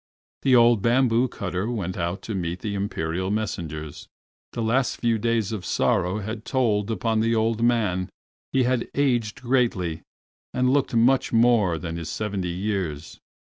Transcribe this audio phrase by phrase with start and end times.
[0.41, 4.07] The old bamboo cutter went out to meet the Imperial messengers.
[4.53, 8.09] The last few days of sorrow had told upon the old man;
[8.51, 10.01] he had aged greatly,
[10.55, 13.19] and looked much more than his seventy years.